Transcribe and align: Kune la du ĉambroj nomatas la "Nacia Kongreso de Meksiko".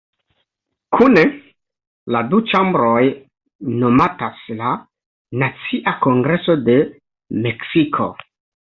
Kune 0.95 1.25
la 2.15 2.21
du 2.31 2.39
ĉambroj 2.53 3.05
nomatas 3.85 4.43
la 4.65 4.75
"Nacia 5.45 5.97
Kongreso 6.11 6.61
de 6.67 6.83
Meksiko". 7.49 8.15